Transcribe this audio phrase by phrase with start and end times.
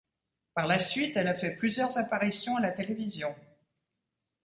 [0.55, 3.35] Par la suite, elle a fait plusieurs apparitions à la télévision.